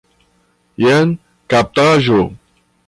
[0.83, 1.09] jen
[1.55, 2.21] kaptaĵo!